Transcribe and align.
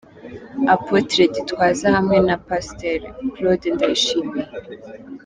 Apotre 0.75 1.23
Gitwaza 1.33 1.87
hamwe 1.95 2.17
na 2.27 2.35
Pastor 2.47 2.99
Claude 3.33 3.67
Ndayishimiye. 3.75 4.47